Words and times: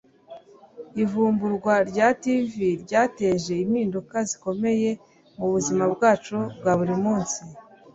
ivumburwa 1.03 1.73
rya 1.89 2.07
tv 2.23 2.53
ryateje 2.83 3.53
impinduka 3.65 4.15
zikomeye 4.29 4.89
mubuzima 5.37 5.83
bwacu 5.93 6.37
bwa 6.57 6.73
buri 6.79 6.95
munsi 7.03 7.41